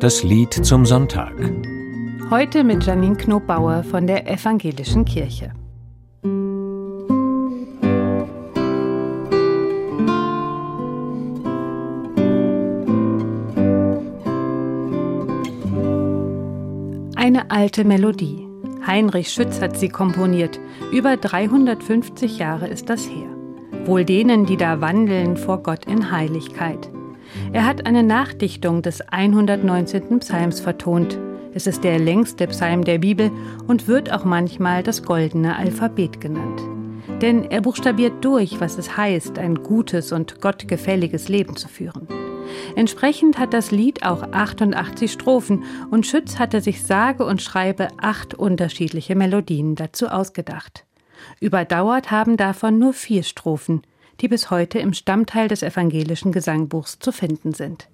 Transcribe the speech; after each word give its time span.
Das 0.00 0.22
Lied 0.22 0.54
zum 0.54 0.86
Sonntag. 0.86 1.34
Heute 2.30 2.64
mit 2.64 2.84
Janine 2.84 3.16
Knobauer 3.16 3.84
von 3.84 4.06
der 4.06 4.26
Evangelischen 4.26 5.04
Kirche. 5.04 5.52
Eine 17.14 17.50
alte 17.50 17.84
Melodie. 17.84 18.48
Heinrich 18.86 19.30
Schütz 19.30 19.60
hat 19.60 19.76
sie 19.76 19.90
komponiert. 19.90 20.58
Über 20.92 21.18
350 21.18 22.38
Jahre 22.38 22.68
ist 22.68 22.88
das 22.88 23.06
her. 23.06 23.28
Wohl 23.84 24.06
denen, 24.06 24.46
die 24.46 24.56
da 24.56 24.80
wandeln 24.80 25.36
vor 25.36 25.62
Gott 25.62 25.84
in 25.84 26.10
Heiligkeit. 26.10 26.88
Er 27.52 27.64
hat 27.64 27.86
eine 27.86 28.02
Nachdichtung 28.02 28.82
des 28.82 29.00
119. 29.00 30.20
Psalms 30.20 30.60
vertont. 30.60 31.18
Es 31.52 31.66
ist 31.66 31.84
der 31.84 31.98
längste 31.98 32.46
Psalm 32.46 32.84
der 32.84 32.98
Bibel 32.98 33.30
und 33.66 33.88
wird 33.88 34.12
auch 34.12 34.24
manchmal 34.24 34.82
das 34.82 35.02
goldene 35.02 35.56
Alphabet 35.56 36.20
genannt. 36.20 36.60
Denn 37.20 37.44
er 37.44 37.60
buchstabiert 37.60 38.24
durch, 38.24 38.60
was 38.60 38.78
es 38.78 38.96
heißt, 38.96 39.38
ein 39.38 39.56
gutes 39.62 40.12
und 40.12 40.40
gottgefälliges 40.40 41.28
Leben 41.28 41.56
zu 41.56 41.68
führen. 41.68 42.08
Entsprechend 42.76 43.38
hat 43.38 43.52
das 43.52 43.70
Lied 43.70 44.04
auch 44.04 44.22
88 44.22 45.12
Strophen 45.12 45.64
und 45.90 46.06
Schütz 46.06 46.38
hatte 46.38 46.60
sich 46.60 46.84
sage 46.84 47.24
und 47.24 47.42
schreibe 47.42 47.88
acht 48.00 48.34
unterschiedliche 48.34 49.14
Melodien 49.14 49.74
dazu 49.74 50.08
ausgedacht. 50.08 50.84
Überdauert 51.40 52.10
haben 52.10 52.36
davon 52.36 52.78
nur 52.78 52.92
vier 52.92 53.22
Strophen, 53.22 53.82
die 54.20 54.28
bis 54.28 54.50
heute 54.50 54.78
im 54.78 54.92
Stammteil 54.92 55.48
des 55.48 55.62
evangelischen 55.62 56.32
Gesangbuchs 56.32 56.98
zu 56.98 57.12
finden 57.12 57.52
sind. 57.52 57.88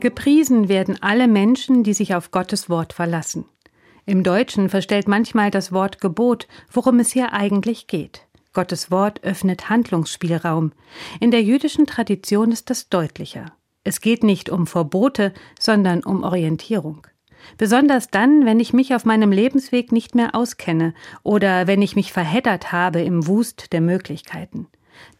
Gepriesen 0.00 0.68
werden 0.68 0.96
alle 1.02 1.28
Menschen, 1.28 1.84
die 1.84 1.92
sich 1.92 2.14
auf 2.14 2.30
Gottes 2.30 2.70
Wort 2.70 2.92
verlassen. 2.94 3.44
Im 4.06 4.22
Deutschen 4.22 4.68
verstellt 4.68 5.08
manchmal 5.08 5.50
das 5.50 5.72
Wort 5.72 6.00
Gebot, 6.00 6.48
worum 6.72 6.98
es 6.98 7.12
hier 7.12 7.32
eigentlich 7.32 7.86
geht. 7.86 8.26
Gottes 8.52 8.90
Wort 8.90 9.22
öffnet 9.22 9.68
Handlungsspielraum. 9.68 10.72
In 11.20 11.30
der 11.30 11.42
jüdischen 11.42 11.86
Tradition 11.86 12.50
ist 12.50 12.70
das 12.70 12.88
deutlicher. 12.88 13.52
Es 13.84 14.00
geht 14.00 14.24
nicht 14.24 14.50
um 14.50 14.66
Verbote, 14.66 15.32
sondern 15.58 16.02
um 16.02 16.24
Orientierung. 16.24 17.06
Besonders 17.58 18.08
dann, 18.08 18.44
wenn 18.44 18.58
ich 18.58 18.72
mich 18.72 18.94
auf 18.94 19.04
meinem 19.04 19.32
Lebensweg 19.32 19.92
nicht 19.92 20.14
mehr 20.14 20.34
auskenne 20.34 20.94
oder 21.22 21.66
wenn 21.66 21.82
ich 21.82 21.94
mich 21.94 22.12
verheddert 22.12 22.72
habe 22.72 23.02
im 23.02 23.26
Wust 23.26 23.72
der 23.72 23.80
Möglichkeiten. 23.80 24.66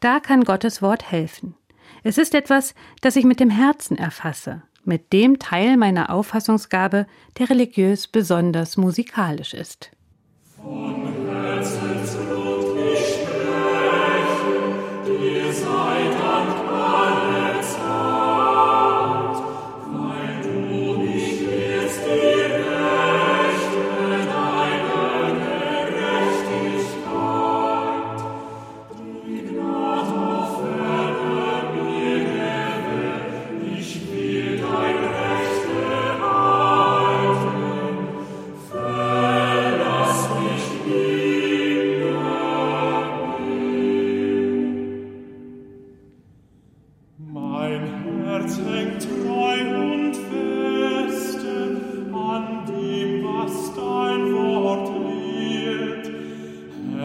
Da 0.00 0.20
kann 0.20 0.44
Gottes 0.44 0.82
Wort 0.82 1.10
helfen. 1.10 1.54
Es 2.02 2.18
ist 2.18 2.34
etwas, 2.34 2.74
das 3.00 3.16
ich 3.16 3.24
mit 3.24 3.40
dem 3.40 3.50
Herzen 3.50 3.96
erfasse, 3.96 4.62
mit 4.84 5.12
dem 5.12 5.38
Teil 5.38 5.76
meiner 5.76 6.10
Auffassungsgabe, 6.10 7.06
der 7.38 7.50
religiös 7.50 8.08
besonders 8.08 8.76
musikalisch 8.76 9.54
ist. 9.54 9.90
Von 10.56 11.00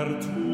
Herr, 0.00 0.18
tu 0.20 0.49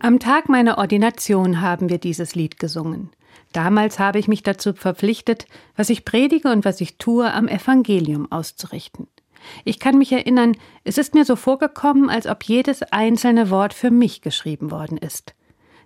Am 0.00 0.20
Tag 0.20 0.48
meiner 0.48 0.78
Ordination 0.78 1.60
haben 1.60 1.88
wir 1.88 1.98
dieses 1.98 2.36
Lied 2.36 2.58
gesungen. 2.58 3.10
Damals 3.52 3.98
habe 3.98 4.18
ich 4.18 4.28
mich 4.28 4.42
dazu 4.42 4.72
verpflichtet, 4.72 5.46
was 5.76 5.90
ich 5.90 6.04
predige 6.04 6.52
und 6.52 6.64
was 6.64 6.80
ich 6.80 6.98
tue, 6.98 7.32
am 7.32 7.48
Evangelium 7.48 8.30
auszurichten. 8.30 9.08
Ich 9.64 9.80
kann 9.80 9.98
mich 9.98 10.12
erinnern, 10.12 10.56
es 10.84 10.98
ist 10.98 11.14
mir 11.14 11.24
so 11.24 11.34
vorgekommen, 11.34 12.10
als 12.10 12.26
ob 12.26 12.44
jedes 12.44 12.82
einzelne 12.82 13.50
Wort 13.50 13.74
für 13.74 13.90
mich 13.90 14.20
geschrieben 14.22 14.70
worden 14.70 14.98
ist. 14.98 15.34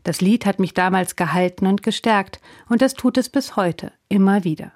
Das 0.05 0.21
Lied 0.21 0.45
hat 0.45 0.59
mich 0.59 0.75
damals 0.75 1.17
gehalten 1.17 1.67
und 1.67 1.83
gestärkt, 1.83 2.41
und 2.69 2.83
das 2.83 2.95
tut 2.95 3.17
es 3.17 3.29
bis 3.29 3.57
heute, 3.57 3.93
immer 4.09 4.45
wieder. 4.45 4.73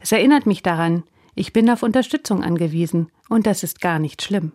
Es 0.00 0.12
erinnert 0.12 0.46
mich 0.46 0.62
daran, 0.62 1.04
ich 1.34 1.52
bin 1.52 1.70
auf 1.70 1.82
Unterstützung 1.82 2.44
angewiesen, 2.44 3.10
und 3.28 3.46
das 3.46 3.62
ist 3.62 3.80
gar 3.80 3.98
nicht 3.98 4.22
schlimm. 4.22 4.52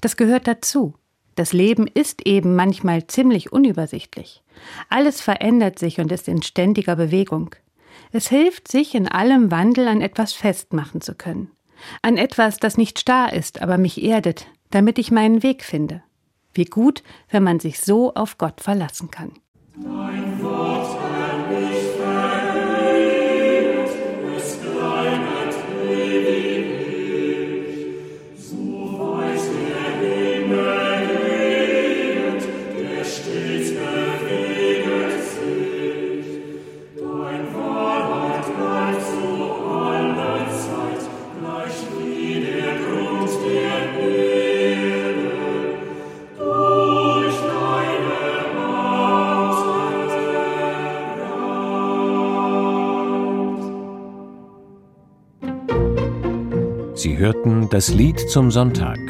Das 0.00 0.16
gehört 0.16 0.46
dazu. 0.46 0.94
Das 1.34 1.52
Leben 1.52 1.86
ist 1.86 2.26
eben 2.26 2.54
manchmal 2.54 3.06
ziemlich 3.06 3.52
unübersichtlich. 3.52 4.42
Alles 4.88 5.20
verändert 5.20 5.78
sich 5.78 5.98
und 6.00 6.12
ist 6.12 6.28
in 6.28 6.42
ständiger 6.42 6.96
Bewegung. 6.96 7.54
Es 8.12 8.28
hilft, 8.28 8.68
sich 8.68 8.94
in 8.94 9.08
allem 9.08 9.50
Wandel 9.50 9.88
an 9.88 10.00
etwas 10.00 10.32
festmachen 10.32 11.00
zu 11.00 11.14
können. 11.14 11.50
An 12.02 12.16
etwas, 12.16 12.58
das 12.58 12.76
nicht 12.76 13.00
starr 13.00 13.32
ist, 13.32 13.60
aber 13.60 13.78
mich 13.78 14.02
erdet, 14.02 14.46
damit 14.70 14.98
ich 14.98 15.10
meinen 15.10 15.42
Weg 15.42 15.64
finde. 15.64 16.02
Wie 16.52 16.64
gut, 16.64 17.02
wenn 17.30 17.42
man 17.42 17.58
sich 17.58 17.80
so 17.80 18.14
auf 18.14 18.38
Gott 18.38 18.60
verlassen 18.60 19.10
kann. 19.10 19.32
Sie 56.94 57.18
hörten 57.18 57.68
das 57.68 57.92
Lied 57.92 58.20
zum 58.20 58.52
Sonntag 58.52 59.00